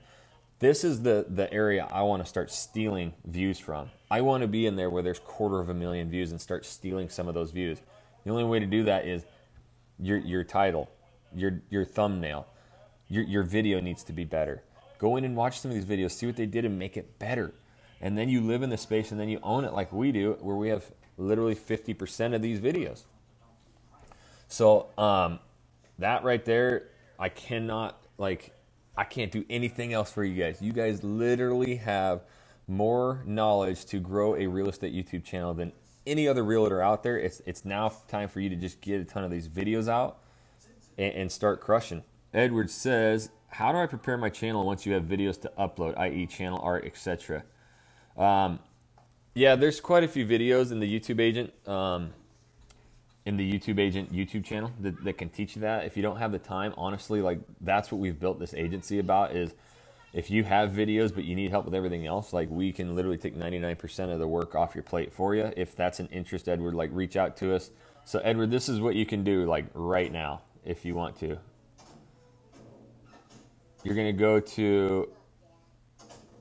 this 0.60 0.84
is 0.84 1.02
the 1.02 1.26
the 1.30 1.52
area 1.54 1.88
I 1.90 2.02
want 2.02 2.22
to 2.22 2.28
start 2.28 2.52
stealing 2.52 3.14
views 3.26 3.60
from. 3.60 3.90
I 4.12 4.22
want 4.22 4.42
to 4.42 4.48
be 4.48 4.66
in 4.66 4.76
there 4.76 4.90
where 4.90 5.02
there's 5.02 5.20
quarter 5.20 5.60
of 5.60 5.70
a 5.70 5.74
million 5.74 6.10
views 6.10 6.31
and 6.31 6.40
start 6.40 6.66
stealing 6.66 7.10
some 7.10 7.28
of 7.28 7.34
those 7.34 7.52
views. 7.52 7.80
The 8.26 8.31
only 8.31 8.44
way 8.44 8.60
to 8.60 8.66
do 8.66 8.84
that 8.84 9.08
is 9.08 9.24
your 9.98 10.18
your 10.18 10.44
title, 10.44 10.90
your 11.34 11.62
your 11.70 11.86
thumbnail, 11.86 12.46
your 13.08 13.24
your 13.24 13.44
video 13.44 13.80
needs 13.80 14.04
to 14.04 14.14
be 14.14 14.26
better. 14.26 14.62
Go 14.98 15.16
in 15.16 15.24
and 15.24 15.36
watch 15.36 15.62
some 15.62 15.72
of 15.72 15.76
these 15.76 15.86
videos, 15.86 16.12
see 16.12 16.26
what 16.26 16.36
they 16.36 16.46
did 16.46 16.66
and 16.66 16.78
make 16.78 16.98
it 16.98 17.18
better. 17.20 17.54
And 18.01 18.18
then 18.18 18.30
you 18.30 18.42
live 18.42 18.63
in 18.63 18.69
the 18.69 18.78
space 18.78 19.12
and 19.12 19.19
then 19.19 19.30
you 19.30 19.40
own 19.44 19.66
it 19.66 19.73
like 19.73 19.92
we 19.92 20.12
do 20.12 20.38
where 20.42 20.56
we 20.56 20.69
have 20.69 20.85
literally 21.18 21.56
50% 21.56 22.33
of 22.33 22.42
these 22.42 22.59
videos. 22.59 23.04
So, 24.47 24.88
um, 24.97 25.40
that 26.00 26.23
right 26.23 26.44
there, 26.44 26.88
I 27.19 27.30
cannot 27.30 28.02
like 28.18 28.52
I 28.97 29.04
can't 29.04 29.31
do 29.31 29.45
anything 29.50 29.94
else 29.94 30.12
for 30.12 30.23
you 30.23 30.42
guys. 30.42 30.62
You 30.62 30.73
guys 30.73 31.04
literally 31.04 31.76
have 31.76 32.23
more 32.68 33.21
knowledge 33.26 33.85
to 33.85 34.00
grow 34.00 34.35
a 34.35 34.47
real 34.47 34.69
estate 34.69 34.94
YouTube 34.94 35.23
channel 35.23 35.54
than 35.54 35.71
any 36.07 36.28
other 36.28 36.44
realtor 36.44 36.81
out 36.81 37.04
there. 37.04 37.18
It's 37.18 37.42
it's 37.45 37.66
now 37.66 37.92
time 38.07 38.30
for 38.30 38.40
you 38.40 38.50
to 38.50 38.56
just 38.56 38.81
get 38.81 39.02
a 39.02 39.06
ton 39.06 39.23
of 39.23 39.31
these 39.31 39.47
videos 39.47 39.88
out 39.88 40.19
and, 40.97 41.14
and 41.14 41.31
start 41.31 41.62
crushing. 41.62 42.04
Edward 42.33 42.69
says, 42.69 43.30
"How 43.47 43.71
do 43.71 43.78
I 43.78 43.85
prepare 43.85 44.18
my 44.18 44.30
channel 44.30 44.66
once 44.66 44.85
you 44.85 44.94
have 44.94 45.04
videos 45.04 45.40
to 45.42 45.52
upload, 45.57 45.97
i.e., 45.97 46.26
channel 46.28 46.59
art, 46.64 46.85
etc." 46.85 47.44
Um, 48.19 48.59
yeah, 49.33 49.56
there's 49.56 49.80
quite 49.80 50.04
a 50.04 50.07
few 50.07 50.26
videos 50.28 50.71
in 50.71 50.80
the 50.80 50.99
YouTube 50.99 51.19
agent. 51.19 51.54
Um, 51.68 52.14
in 53.26 53.38
the 53.38 53.52
YouTube 53.52 53.80
agent 53.80 54.11
YouTube 54.11 54.44
channel 54.44 54.71
that, 54.80 55.04
that 55.04 55.14
can 55.18 55.30
teach 55.30 55.56
you 55.56 55.61
that. 55.61 55.85
If 55.85 55.95
you 55.95 56.04
don't 56.04 56.18
have 56.18 56.31
the 56.31 56.40
time, 56.40 56.73
honestly, 56.78 57.21
like 57.21 57.40
that's 57.61 57.92
what 57.92 57.99
we've 57.99 58.19
built 58.19 58.40
this 58.40 58.54
agency 58.54 58.99
about 58.99 59.35
is 59.35 59.54
if 60.14 60.31
you 60.31 60.44
have 60.44 60.71
videos 60.71 61.14
but 61.14 61.26
you 61.26 61.35
need 61.35 61.52
help 61.52 61.66
with 61.66 61.76
everything 61.76 62.07
else, 62.07 62.33
like 62.33 62.49
we 62.49 62.71
can 62.71 62.95
literally 62.95 63.18
take 63.18 63.38
99% 63.38 64.11
of 64.11 64.19
the 64.19 64.28
work 64.28 64.56
off 64.56 64.73
your 64.73 64.83
plate 64.83 65.14
for 65.14 65.35
you. 65.35 65.52
If 65.56 65.76
that's 65.76 65.99
an 65.99 66.07
interest, 66.07 66.49
Edward, 66.49 66.73
like 66.73 66.90
reach 66.92 67.16
out 67.16 67.38
to 67.38 67.54
us. 67.54 67.69
So 68.06 68.19
Edward, 68.19 68.49
this 68.49 68.68
is 68.68 68.81
what 68.81 68.95
you 68.95 69.06
can 69.06 69.23
do 69.23 69.45
like 69.45 69.66
right 69.73 70.11
now 70.11 70.42
if 70.66 70.83
you 70.83 70.95
want 70.95 71.19
to. 71.19 71.38
You're 73.83 73.95
going 73.95 74.07
to 74.07 74.19
go 74.19 74.40
to 74.40 75.09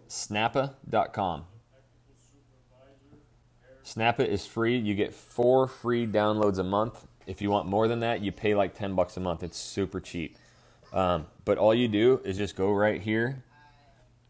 snappa.com. 0.08 1.44
Snappa 3.88 4.26
is 4.26 4.46
free. 4.46 4.76
You 4.76 4.94
get 4.94 5.14
four 5.14 5.66
free 5.66 6.06
downloads 6.06 6.58
a 6.58 6.64
month. 6.64 7.06
If 7.26 7.40
you 7.40 7.50
want 7.50 7.66
more 7.66 7.88
than 7.88 8.00
that, 8.00 8.20
you 8.20 8.32
pay 8.32 8.54
like 8.54 8.74
10 8.74 8.94
bucks 8.94 9.16
a 9.16 9.20
month. 9.20 9.42
It's 9.42 9.56
super 9.56 9.98
cheap. 9.98 10.36
Um, 10.92 11.26
but 11.46 11.56
all 11.56 11.74
you 11.74 11.88
do 11.88 12.20
is 12.22 12.36
just 12.36 12.54
go 12.54 12.72
right 12.72 13.00
here 13.00 13.42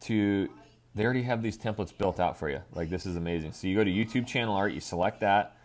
to, 0.03 0.49
they 0.95 1.05
already 1.05 1.23
have 1.23 1.43
these 1.43 1.59
templates 1.59 1.97
built 1.97 2.21
out 2.21 2.39
for 2.39 2.49
you. 2.49 2.61
Like 2.73 2.89
this 2.89 3.05
is 3.05 3.17
amazing. 3.17 3.53
So 3.53 3.67
you 3.67 3.75
go 3.75 3.83
to 3.83 3.91
YouTube 3.91 4.29
channel 4.29 4.55
art, 4.55 4.73
you 4.73 4.81
select 4.81 5.21
that. 5.21 5.57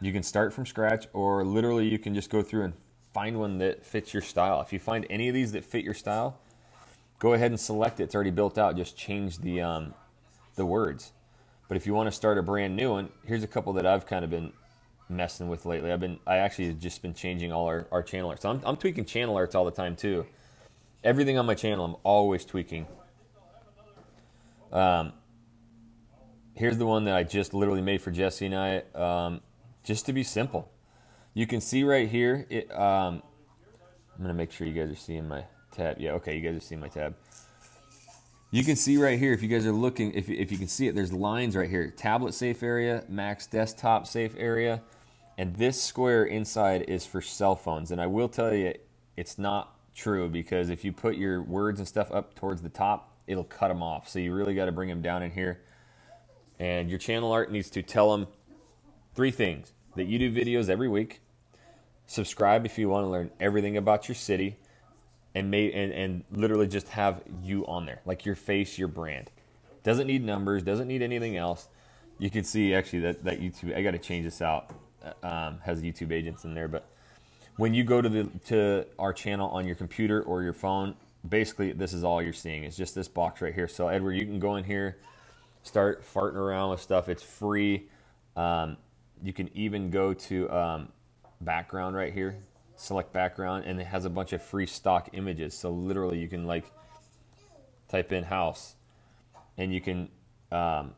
You 0.00 0.12
can 0.12 0.22
start 0.22 0.52
from 0.52 0.64
scratch 0.64 1.06
or 1.12 1.44
literally 1.44 1.88
you 1.88 1.98
can 1.98 2.14
just 2.14 2.30
go 2.30 2.42
through 2.42 2.64
and 2.64 2.74
find 3.12 3.38
one 3.38 3.58
that 3.58 3.84
fits 3.84 4.14
your 4.14 4.22
style. 4.22 4.60
If 4.60 4.72
you 4.72 4.78
find 4.78 5.06
any 5.10 5.28
of 5.28 5.34
these 5.34 5.50
that 5.52 5.64
fit 5.64 5.84
your 5.84 5.94
style, 5.94 6.38
go 7.18 7.32
ahead 7.32 7.50
and 7.50 7.58
select 7.58 7.98
it. 7.98 8.04
It's 8.04 8.14
already 8.14 8.30
built 8.30 8.58
out. 8.58 8.76
Just 8.76 8.96
change 8.96 9.38
the, 9.38 9.60
um, 9.60 9.94
the 10.54 10.64
words. 10.64 11.12
But 11.70 11.76
if 11.76 11.86
you 11.86 11.94
want 11.94 12.08
to 12.08 12.10
start 12.10 12.36
a 12.36 12.42
brand 12.42 12.74
new 12.74 12.90
one, 12.90 13.10
here's 13.24 13.44
a 13.44 13.46
couple 13.46 13.72
that 13.74 13.86
I've 13.86 14.04
kind 14.04 14.24
of 14.24 14.30
been 14.30 14.52
messing 15.08 15.48
with 15.48 15.66
lately. 15.66 15.92
I've 15.92 16.00
been 16.00 16.18
I 16.26 16.38
actually 16.38 16.66
have 16.66 16.80
just 16.80 17.00
been 17.00 17.14
changing 17.14 17.52
all 17.52 17.66
our, 17.66 17.86
our 17.92 18.02
channel 18.02 18.28
arts. 18.28 18.44
I'm 18.44 18.60
I'm 18.64 18.76
tweaking 18.76 19.04
channel 19.04 19.36
arts 19.36 19.54
all 19.54 19.64
the 19.64 19.70
time 19.70 19.94
too. 19.94 20.26
Everything 21.04 21.38
on 21.38 21.46
my 21.46 21.54
channel 21.54 21.84
I'm 21.84 21.94
always 22.02 22.44
tweaking. 22.44 22.88
Um 24.72 25.12
here's 26.56 26.76
the 26.76 26.86
one 26.86 27.04
that 27.04 27.14
I 27.14 27.22
just 27.22 27.54
literally 27.54 27.82
made 27.82 28.02
for 28.02 28.10
Jesse 28.10 28.46
and 28.46 28.56
I, 28.56 28.82
um, 28.96 29.40
just 29.84 30.06
to 30.06 30.12
be 30.12 30.24
simple. 30.24 30.72
You 31.34 31.46
can 31.46 31.60
see 31.60 31.84
right 31.84 32.08
here, 32.08 32.48
it, 32.50 32.68
um, 32.72 33.22
I'm 34.16 34.22
gonna 34.22 34.34
make 34.34 34.50
sure 34.50 34.66
you 34.66 34.74
guys 34.74 34.90
are 34.90 34.98
seeing 34.98 35.28
my 35.28 35.44
tab. 35.70 36.00
Yeah, 36.00 36.14
okay, 36.14 36.36
you 36.36 36.42
guys 36.42 36.56
are 36.56 36.66
seeing 36.66 36.80
my 36.80 36.88
tab. 36.88 37.14
You 38.52 38.64
can 38.64 38.74
see 38.74 38.96
right 38.96 39.16
here, 39.16 39.32
if 39.32 39.42
you 39.42 39.48
guys 39.48 39.64
are 39.64 39.72
looking, 39.72 40.12
if, 40.12 40.28
if 40.28 40.50
you 40.50 40.58
can 40.58 40.66
see 40.66 40.88
it, 40.88 40.96
there's 40.96 41.12
lines 41.12 41.54
right 41.54 41.70
here. 41.70 41.88
Tablet 41.96 42.34
safe 42.34 42.64
area, 42.64 43.04
max 43.08 43.46
desktop 43.46 44.08
safe 44.08 44.34
area, 44.36 44.82
and 45.38 45.54
this 45.54 45.80
square 45.80 46.24
inside 46.24 46.82
is 46.88 47.06
for 47.06 47.22
cell 47.22 47.54
phones. 47.54 47.92
And 47.92 48.00
I 48.00 48.08
will 48.08 48.28
tell 48.28 48.52
you, 48.52 48.74
it's 49.16 49.38
not 49.38 49.76
true 49.94 50.28
because 50.28 50.68
if 50.68 50.84
you 50.84 50.92
put 50.92 51.16
your 51.16 51.42
words 51.42 51.78
and 51.78 51.86
stuff 51.86 52.10
up 52.10 52.34
towards 52.34 52.60
the 52.60 52.68
top, 52.68 53.14
it'll 53.28 53.44
cut 53.44 53.68
them 53.68 53.84
off. 53.84 54.08
So 54.08 54.18
you 54.18 54.34
really 54.34 54.56
got 54.56 54.64
to 54.64 54.72
bring 54.72 54.88
them 54.88 55.00
down 55.00 55.22
in 55.22 55.30
here. 55.30 55.60
And 56.58 56.90
your 56.90 56.98
channel 56.98 57.30
art 57.30 57.52
needs 57.52 57.70
to 57.70 57.82
tell 57.82 58.10
them 58.10 58.26
three 59.14 59.30
things 59.30 59.72
that 59.94 60.06
you 60.06 60.18
do 60.18 60.32
videos 60.32 60.68
every 60.68 60.88
week, 60.88 61.20
subscribe 62.06 62.66
if 62.66 62.78
you 62.78 62.88
want 62.88 63.04
to 63.04 63.08
learn 63.08 63.30
everything 63.38 63.76
about 63.76 64.08
your 64.08 64.16
city, 64.16 64.56
and, 65.34 65.50
may, 65.50 65.72
and, 65.72 65.92
and 65.92 66.24
literally 66.32 66.66
just 66.66 66.88
have 66.88 67.22
you 67.42 67.66
on 67.66 67.86
there, 67.86 68.00
like 68.06 68.24
your 68.24 68.34
face, 68.34 68.78
your 68.78 68.88
brand. 68.88 69.30
Doesn't 69.82 70.06
need 70.06 70.24
numbers, 70.24 70.62
doesn't 70.62 70.88
need 70.88 71.02
anything 71.02 71.36
else. 71.36 71.68
You 72.18 72.30
can 72.30 72.44
see 72.44 72.74
actually 72.74 73.00
that, 73.00 73.24
that 73.24 73.40
YouTube, 73.40 73.76
I 73.76 73.82
got 73.82 73.92
to 73.92 73.98
change 73.98 74.24
this 74.24 74.42
out, 74.42 74.70
um, 75.22 75.58
has 75.64 75.82
YouTube 75.82 76.12
agents 76.12 76.44
in 76.44 76.54
there, 76.54 76.68
but 76.68 76.86
when 77.56 77.74
you 77.74 77.84
go 77.84 78.00
to 78.00 78.08
the 78.08 78.24
to 78.46 78.86
our 78.98 79.12
channel 79.12 79.48
on 79.50 79.66
your 79.66 79.76
computer 79.76 80.22
or 80.22 80.42
your 80.42 80.54
phone, 80.54 80.94
basically 81.28 81.72
this 81.72 81.92
is 81.92 82.04
all 82.04 82.22
you're 82.22 82.32
seeing. 82.32 82.64
It's 82.64 82.76
just 82.76 82.94
this 82.94 83.08
box 83.08 83.42
right 83.42 83.54
here. 83.54 83.68
So 83.68 83.88
Edward, 83.88 84.12
you 84.12 84.24
can 84.24 84.38
go 84.38 84.56
in 84.56 84.64
here, 84.64 84.96
start 85.62 86.02
farting 86.02 86.36
around 86.36 86.70
with 86.70 86.80
stuff. 86.80 87.08
It's 87.08 87.22
free. 87.22 87.88
Um, 88.36 88.78
you 89.22 89.32
can 89.34 89.50
even 89.54 89.90
go 89.90 90.14
to 90.14 90.50
um, 90.50 90.88
background 91.42 91.96
right 91.96 92.12
here, 92.12 92.36
select 92.80 93.12
background, 93.12 93.64
and 93.66 93.80
it 93.80 93.86
has 93.86 94.04
a 94.04 94.10
bunch 94.10 94.32
of 94.32 94.42
free 94.42 94.66
stock 94.66 95.10
images. 95.12 95.54
So 95.54 95.70
literally, 95.70 96.18
you 96.18 96.28
can 96.28 96.46
like 96.46 96.64
type 97.88 98.12
in 98.12 98.24
house, 98.24 98.74
and 99.58 99.72
you 99.72 99.80
can 99.80 100.08
um, 100.50 100.94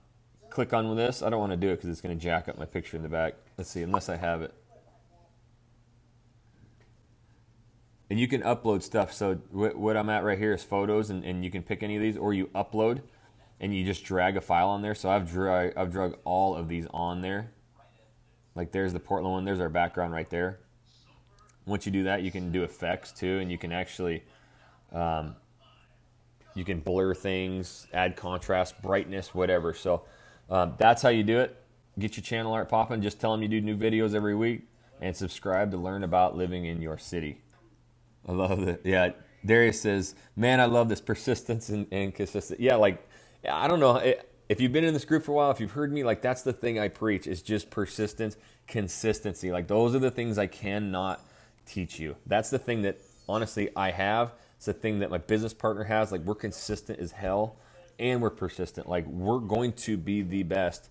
click 0.48 0.72
on 0.72 0.94
this. 0.96 1.22
I 1.22 1.30
don't 1.30 1.40
want 1.40 1.52
to 1.52 1.56
do 1.56 1.68
it 1.68 1.76
because 1.76 1.90
it's 1.90 2.00
going 2.00 2.16
to 2.16 2.22
jack 2.22 2.48
up 2.48 2.58
my 2.58 2.66
picture 2.66 2.96
in 2.96 3.02
the 3.02 3.08
back. 3.08 3.34
Let's 3.58 3.70
see, 3.70 3.82
unless 3.82 4.08
I 4.08 4.16
have 4.16 4.42
it. 4.42 4.54
And 8.10 8.20
you 8.20 8.28
can 8.28 8.42
upload 8.42 8.82
stuff. 8.82 9.12
So 9.12 9.36
what 9.52 9.96
I'm 9.96 10.10
at 10.10 10.22
right 10.22 10.38
here 10.38 10.52
is 10.52 10.62
photos, 10.62 11.10
and, 11.10 11.24
and 11.24 11.44
you 11.44 11.50
can 11.50 11.62
pick 11.62 11.82
any 11.82 11.96
of 11.96 12.02
these, 12.02 12.16
or 12.16 12.34
you 12.34 12.46
upload 12.48 13.00
and 13.62 13.74
you 13.74 13.84
just 13.84 14.04
drag 14.04 14.36
a 14.36 14.40
file 14.40 14.68
on 14.68 14.82
there. 14.82 14.94
So 14.94 15.08
I've 15.08 15.30
drug 15.30 15.72
I've 15.76 15.90
drug 15.90 16.18
all 16.24 16.54
of 16.56 16.68
these 16.68 16.86
on 16.92 17.22
there. 17.22 17.52
Like 18.54 18.72
there's 18.72 18.92
the 18.92 19.00
Portland 19.00 19.32
one. 19.32 19.44
There's 19.44 19.60
our 19.60 19.70
background 19.70 20.12
right 20.12 20.28
there. 20.28 20.58
Once 21.66 21.86
you 21.86 21.92
do 21.92 22.04
that, 22.04 22.22
you 22.22 22.30
can 22.30 22.50
do 22.52 22.64
effects 22.64 23.12
too, 23.12 23.38
and 23.38 23.50
you 23.50 23.58
can 23.58 23.72
actually 23.72 24.22
um, 24.92 25.36
you 26.54 26.64
can 26.64 26.80
blur 26.80 27.14
things, 27.14 27.86
add 27.92 28.16
contrast, 28.16 28.80
brightness, 28.82 29.34
whatever. 29.34 29.72
So 29.74 30.04
um, 30.50 30.74
that's 30.78 31.02
how 31.02 31.08
you 31.08 31.22
do 31.22 31.38
it. 31.40 31.56
Get 31.98 32.16
your 32.16 32.24
channel 32.24 32.52
art 32.52 32.68
popping. 32.68 33.02
Just 33.02 33.20
tell 33.20 33.32
them 33.32 33.42
you 33.42 33.48
do 33.48 33.60
new 33.60 33.76
videos 33.76 34.14
every 34.14 34.34
week, 34.34 34.62
and 35.00 35.16
subscribe 35.16 35.70
to 35.72 35.76
learn 35.76 36.04
about 36.04 36.36
living 36.36 36.66
in 36.66 36.82
your 36.82 36.98
city. 36.98 37.40
I 38.28 38.32
love 38.32 38.66
it. 38.66 38.82
Yeah, 38.84 39.10
Darius 39.44 39.80
says, 39.80 40.14
"Man, 40.36 40.60
I 40.60 40.66
love 40.66 40.88
this 40.88 41.00
persistence 41.00 41.68
and, 41.68 41.86
and 41.92 42.14
consistency." 42.14 42.62
Yeah, 42.62 42.76
like 42.76 43.06
I 43.48 43.68
don't 43.68 43.80
know 43.80 43.96
if 44.48 44.60
you've 44.60 44.72
been 44.72 44.84
in 44.84 44.94
this 44.94 45.04
group 45.04 45.24
for 45.24 45.32
a 45.32 45.34
while. 45.34 45.50
If 45.50 45.60
you've 45.60 45.72
heard 45.72 45.92
me, 45.92 46.04
like 46.04 46.22
that's 46.22 46.42
the 46.42 46.52
thing 46.52 46.78
I 46.78 46.88
preach 46.88 47.26
is 47.26 47.42
just 47.42 47.70
persistence, 47.70 48.36
consistency. 48.66 49.50
Like 49.52 49.66
those 49.68 49.94
are 49.94 49.98
the 49.98 50.10
things 50.10 50.38
I 50.38 50.46
cannot 50.46 51.20
teach 51.66 51.98
you. 51.98 52.16
That's 52.26 52.50
the 52.50 52.58
thing 52.58 52.82
that 52.82 52.98
honestly 53.28 53.70
I 53.76 53.90
have. 53.90 54.34
It's 54.56 54.66
the 54.66 54.72
thing 54.72 55.00
that 55.00 55.10
my 55.10 55.18
business 55.18 55.52
partner 55.54 55.84
has. 55.84 56.12
Like 56.12 56.22
we're 56.22 56.34
consistent 56.34 56.98
as 56.98 57.12
hell, 57.12 57.56
and 57.98 58.20
we're 58.22 58.30
persistent. 58.30 58.88
Like 58.88 59.06
we're 59.06 59.40
going 59.40 59.72
to 59.72 59.96
be 59.96 60.22
the 60.22 60.42
best 60.42 60.90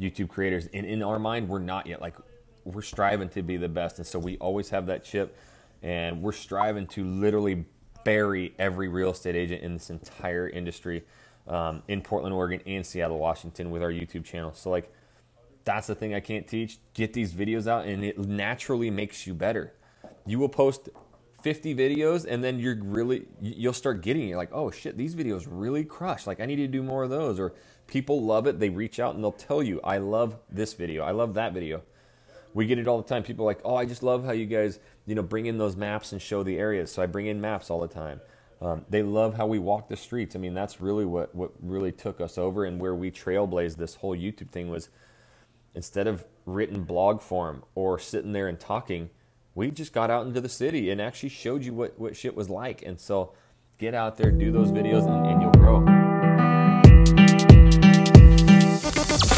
YouTube 0.00 0.28
creators, 0.28 0.68
and 0.72 0.86
in 0.86 1.02
our 1.02 1.18
mind, 1.18 1.48
we're 1.48 1.58
not 1.58 1.86
yet. 1.86 2.00
Like 2.00 2.16
we're 2.64 2.82
striving 2.82 3.28
to 3.30 3.42
be 3.42 3.56
the 3.56 3.68
best, 3.68 3.98
and 3.98 4.06
so 4.06 4.18
we 4.18 4.36
always 4.38 4.70
have 4.70 4.86
that 4.86 5.04
chip, 5.04 5.36
and 5.82 6.22
we're 6.22 6.32
striving 6.32 6.86
to 6.88 7.04
literally 7.04 7.64
bury 8.04 8.54
every 8.58 8.88
real 8.88 9.10
estate 9.10 9.36
agent 9.36 9.62
in 9.62 9.74
this 9.74 9.90
entire 9.90 10.48
industry 10.48 11.04
um, 11.46 11.82
in 11.88 12.00
Portland, 12.00 12.34
Oregon, 12.34 12.60
and 12.66 12.84
Seattle, 12.84 13.18
Washington 13.18 13.70
with 13.70 13.82
our 13.82 13.90
YouTube 13.90 14.24
channel. 14.24 14.52
So, 14.54 14.70
like, 14.70 14.92
that's 15.64 15.86
the 15.86 15.94
thing 15.94 16.14
I 16.14 16.20
can't 16.20 16.46
teach. 16.46 16.78
Get 16.94 17.12
these 17.12 17.32
videos 17.32 17.66
out, 17.66 17.86
and 17.86 18.04
it 18.04 18.18
naturally 18.18 18.90
makes 18.90 19.26
you 19.26 19.34
better. 19.34 19.72
You 20.26 20.38
will 20.38 20.48
post 20.48 20.88
50 21.42 21.74
videos, 21.74 22.24
and 22.28 22.42
then 22.42 22.58
you're 22.58 22.76
really, 22.80 23.26
you'll 23.40 23.72
start 23.72 24.02
getting 24.02 24.28
it 24.28 24.36
like, 24.36 24.50
oh 24.52 24.70
shit, 24.70 24.96
these 24.96 25.14
videos 25.14 25.46
really 25.48 25.84
crush. 25.84 26.26
Like, 26.26 26.40
I 26.40 26.46
need 26.46 26.56
to 26.56 26.68
do 26.68 26.82
more 26.82 27.02
of 27.02 27.10
those. 27.10 27.40
Or 27.40 27.54
people 27.86 28.22
love 28.22 28.46
it. 28.46 28.60
They 28.60 28.70
reach 28.70 29.00
out 29.00 29.14
and 29.14 29.22
they'll 29.22 29.32
tell 29.32 29.62
you, 29.62 29.80
I 29.82 29.98
love 29.98 30.38
this 30.50 30.74
video. 30.74 31.02
I 31.04 31.10
love 31.10 31.34
that 31.34 31.52
video. 31.52 31.82
We 32.54 32.66
get 32.66 32.78
it 32.78 32.86
all 32.86 33.00
the 33.00 33.08
time. 33.08 33.22
People 33.22 33.44
are 33.44 33.48
like, 33.48 33.60
oh, 33.64 33.74
I 33.74 33.84
just 33.84 34.02
love 34.02 34.24
how 34.24 34.32
you 34.32 34.46
guys, 34.46 34.78
you 35.06 35.14
know, 35.14 35.22
bring 35.22 35.46
in 35.46 35.58
those 35.58 35.74
maps 35.74 36.12
and 36.12 36.20
show 36.20 36.42
the 36.42 36.58
areas. 36.58 36.92
So 36.92 37.02
I 37.02 37.06
bring 37.06 37.26
in 37.26 37.40
maps 37.40 37.70
all 37.70 37.80
the 37.80 37.88
time. 37.88 38.20
Um, 38.60 38.84
they 38.88 39.02
love 39.02 39.34
how 39.34 39.46
we 39.46 39.58
walk 39.58 39.88
the 39.88 39.96
streets. 39.96 40.36
I 40.36 40.38
mean, 40.38 40.54
that's 40.54 40.80
really 40.80 41.04
what, 41.04 41.34
what 41.34 41.50
really 41.60 41.90
took 41.90 42.20
us 42.20 42.38
over 42.38 42.64
and 42.64 42.78
where 42.80 42.94
we 42.94 43.10
trailblazed 43.10 43.76
this 43.76 43.96
whole 43.96 44.16
YouTube 44.16 44.50
thing 44.50 44.70
was 44.70 44.88
instead 45.74 46.06
of 46.06 46.24
written 46.46 46.84
blog 46.84 47.22
form 47.22 47.64
or 47.74 47.98
sitting 47.98 48.32
there 48.32 48.46
and 48.46 48.60
talking, 48.60 49.10
we 49.54 49.70
just 49.70 49.92
got 49.92 50.10
out 50.10 50.26
into 50.26 50.40
the 50.40 50.48
city 50.48 50.90
and 50.90 51.00
actually 51.00 51.28
showed 51.28 51.64
you 51.64 51.74
what, 51.74 51.98
what 51.98 52.16
shit 52.16 52.34
was 52.36 52.48
like. 52.48 52.82
And 52.82 52.98
so 52.98 53.32
get 53.78 53.94
out 53.94 54.16
there, 54.16 54.30
do 54.30 54.50
those 54.50 54.72
videos, 54.72 55.06
and, 55.06 55.26
and 55.26 55.42
you'll 55.42 55.51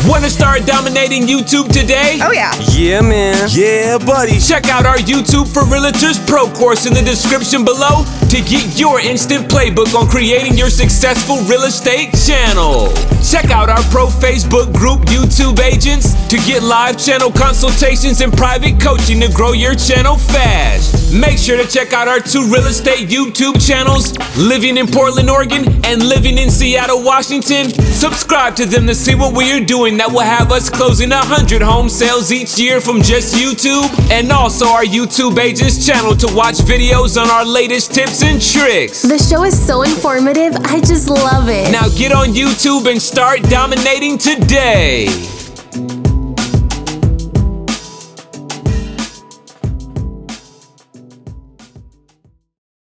grow. 0.05 0.13
Want 0.15 0.25
to 0.25 0.31
start 0.31 0.67
dominating 0.67 1.23
YouTube 1.23 1.73
today? 1.73 2.19
Oh, 2.23 2.33
yeah. 2.33 2.53
Yeah, 2.73 3.01
man. 3.01 3.49
Yeah, 3.51 3.99
buddy. 3.99 4.39
Check 4.39 4.69
out 4.69 4.87
our 4.87 4.97
YouTube 4.99 5.53
for 5.53 5.63
Realtors 5.63 6.25
Pro 6.27 6.51
course 6.51 6.87
in 6.87 6.95
the 6.95 7.03
description 7.03 7.65
below 7.65 8.05
to 8.31 8.41
get 8.43 8.79
your 8.79 9.01
instant 9.01 9.49
playbook 9.49 9.95
on 9.95 10.09
creating 10.09 10.57
your 10.57 10.71
successful 10.71 11.37
real 11.49 11.65
estate 11.65 12.15
channel. 12.27 12.93
Check 13.23 13.51
out 13.51 13.69
our 13.69 13.83
pro 13.91 14.07
Facebook 14.07 14.73
group, 14.75 15.01
YouTube 15.07 15.61
Agents, 15.61 16.15
to 16.29 16.37
get 16.39 16.63
live 16.63 16.99
channel 16.99 17.33
consultations 17.33 18.21
and 18.21 18.33
private 18.33 18.81
coaching 18.81 19.21
to 19.21 19.33
grow 19.33 19.53
your 19.53 19.75
channel 19.75 20.17
fast. 20.17 21.15
Make 21.15 21.39
sure 21.39 21.57
to 21.57 21.67
check 21.67 21.93
out 21.93 22.09
our 22.09 22.21
two 22.21 22.45
real 22.51 22.67
estate 22.67 23.09
YouTube 23.09 23.65
channels, 23.65 24.13
Living 24.37 24.77
in 24.77 24.87
Portland, 24.87 25.31
Oregon, 25.31 25.65
and 25.85 26.03
Living 26.03 26.39
in 26.39 26.51
Seattle, 26.51 27.03
Washington. 27.03 27.71
Subscribe 27.71 28.57
to 28.57 28.67
them 28.67 28.87
to 28.87 28.95
see 28.95 29.15
what 29.15 29.35
we 29.37 29.53
are 29.53 29.65
doing 29.65 29.94
that 29.99 30.11
will 30.11 30.21
have 30.21 30.53
us 30.53 30.71
closing 30.71 31.11
100 31.11 31.63
home 31.63 31.89
sales 31.89 32.33
each 32.33 32.59
year 32.59 32.81
from 32.81 33.03
just 33.03 33.35
YouTube, 33.35 33.89
and 34.11 34.31
also 34.33 34.67
our 34.67 34.85
YouTube 34.85 35.39
Agents 35.39 35.85
channel 35.87 36.15
to 36.17 36.35
watch 36.35 36.57
videos 36.57 37.21
on 37.21 37.31
our 37.31 37.45
latest 37.45 37.95
tips 37.95 38.23
and 38.23 38.41
tricks. 38.41 39.03
The 39.03 39.19
show 39.19 39.45
is 39.45 39.55
so 39.55 39.83
informative, 39.83 40.57
I 40.65 40.81
just 40.81 41.09
love 41.09 41.49
it. 41.49 41.71
Now 41.71 41.89
get 41.89 42.13
on 42.13 42.29
YouTube 42.29 42.91
and 42.91 43.01
start 43.01 43.43
dominating 43.45 44.19
today. 44.19 45.07